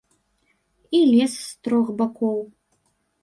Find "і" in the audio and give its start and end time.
0.99-1.01